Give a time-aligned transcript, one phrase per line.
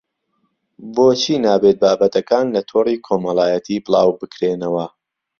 [0.95, 4.85] بۆچی نابێت بابەتەکان لە تۆڕی کۆمەڵایەتی بڵاوبکرێنەوە